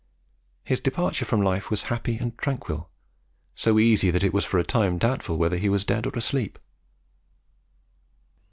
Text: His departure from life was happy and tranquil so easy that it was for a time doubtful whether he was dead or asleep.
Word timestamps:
His 0.63 0.79
departure 0.79 1.25
from 1.25 1.43
life 1.43 1.69
was 1.69 1.83
happy 1.83 2.17
and 2.17 2.35
tranquil 2.35 2.89
so 3.53 3.77
easy 3.77 4.09
that 4.09 4.23
it 4.23 4.33
was 4.33 4.43
for 4.43 4.57
a 4.57 4.63
time 4.63 4.97
doubtful 4.97 5.37
whether 5.37 5.57
he 5.57 5.69
was 5.69 5.85
dead 5.85 6.07
or 6.07 6.17
asleep. 6.17 6.57